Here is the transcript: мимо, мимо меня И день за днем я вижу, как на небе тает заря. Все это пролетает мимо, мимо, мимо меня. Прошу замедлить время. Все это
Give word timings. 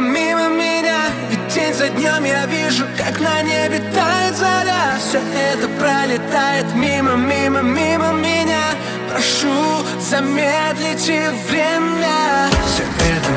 мимо, 0.00 0.48
мимо 0.48 0.48
меня 0.48 0.98
И 1.30 1.36
день 1.52 1.74
за 1.74 1.88
днем 1.88 2.24
я 2.24 2.46
вижу, 2.46 2.84
как 2.96 3.20
на 3.20 3.42
небе 3.42 3.78
тает 3.94 4.36
заря. 4.36 4.96
Все 4.98 5.18
это 5.18 5.68
пролетает 5.68 6.66
мимо, 6.74 7.14
мимо, 7.16 7.60
мимо 7.62 8.12
меня. 8.12 8.62
Прошу 9.10 9.84
замедлить 10.00 11.06
время. 11.48 12.48
Все 12.66 12.82
это 12.82 13.35